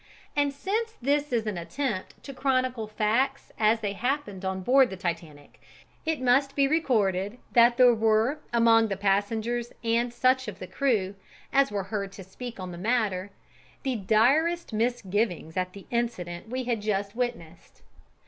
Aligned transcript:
And 0.35 0.51
since 0.51 0.93
this 0.99 1.31
is 1.31 1.45
an 1.45 1.59
attempt 1.59 2.23
to 2.23 2.33
chronicle 2.33 2.87
facts 2.87 3.51
as 3.59 3.81
they 3.81 3.93
happened 3.93 4.43
on 4.43 4.61
board 4.63 4.89
the 4.89 4.97
Titanic, 4.97 5.61
it 6.07 6.19
must 6.19 6.55
be 6.55 6.67
recorded 6.67 7.37
that 7.51 7.77
there 7.77 7.93
were 7.93 8.39
among 8.51 8.87
the 8.87 8.97
passengers 8.97 9.71
and 9.83 10.11
such 10.11 10.47
of 10.47 10.57
the 10.57 10.65
crew 10.65 11.13
as 11.53 11.71
were 11.71 11.83
heard 11.93 12.11
to 12.13 12.23
speak 12.23 12.59
on 12.59 12.71
the 12.71 12.79
matter, 12.79 13.29
the 13.83 13.95
direst 13.95 14.73
misgivings 14.73 15.55
at 15.55 15.73
the 15.73 15.85
incident 15.91 16.49
we 16.49 16.63
had 16.63 16.81
just 16.81 17.15
witnessed. 17.15 17.83